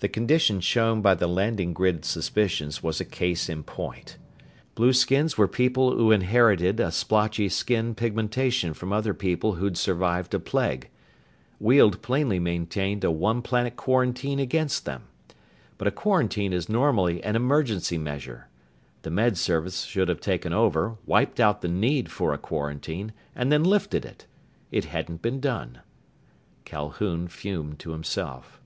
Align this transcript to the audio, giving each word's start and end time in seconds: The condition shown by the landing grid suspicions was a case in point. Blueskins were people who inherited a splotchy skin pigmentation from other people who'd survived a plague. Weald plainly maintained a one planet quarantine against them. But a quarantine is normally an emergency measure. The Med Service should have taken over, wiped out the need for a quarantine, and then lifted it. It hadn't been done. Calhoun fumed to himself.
The 0.00 0.10
condition 0.10 0.60
shown 0.60 1.00
by 1.00 1.14
the 1.14 1.26
landing 1.26 1.72
grid 1.72 2.04
suspicions 2.04 2.82
was 2.82 3.00
a 3.00 3.04
case 3.06 3.48
in 3.48 3.62
point. 3.62 4.18
Blueskins 4.74 5.38
were 5.38 5.48
people 5.48 5.96
who 5.96 6.12
inherited 6.12 6.78
a 6.80 6.92
splotchy 6.92 7.48
skin 7.48 7.94
pigmentation 7.94 8.74
from 8.74 8.92
other 8.92 9.14
people 9.14 9.54
who'd 9.54 9.78
survived 9.78 10.34
a 10.34 10.38
plague. 10.38 10.90
Weald 11.58 12.02
plainly 12.02 12.38
maintained 12.38 13.04
a 13.04 13.10
one 13.10 13.40
planet 13.40 13.74
quarantine 13.74 14.38
against 14.38 14.84
them. 14.84 15.04
But 15.78 15.88
a 15.88 15.92
quarantine 15.92 16.52
is 16.52 16.68
normally 16.68 17.24
an 17.24 17.34
emergency 17.34 17.96
measure. 17.96 18.48
The 19.00 19.10
Med 19.10 19.38
Service 19.38 19.84
should 19.84 20.08
have 20.10 20.20
taken 20.20 20.52
over, 20.52 20.98
wiped 21.06 21.40
out 21.40 21.62
the 21.62 21.68
need 21.68 22.10
for 22.12 22.34
a 22.34 22.38
quarantine, 22.38 23.14
and 23.34 23.50
then 23.50 23.64
lifted 23.64 24.04
it. 24.04 24.26
It 24.70 24.84
hadn't 24.84 25.22
been 25.22 25.40
done. 25.40 25.78
Calhoun 26.66 27.28
fumed 27.28 27.78
to 27.78 27.92
himself. 27.92 28.60